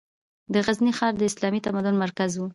د 0.53 0.55
غزني 0.65 0.91
ښار 0.97 1.13
د 1.17 1.21
اسلامي 1.31 1.59
تمدن 1.65 1.95
مرکز 2.03 2.31
و. 2.37 2.41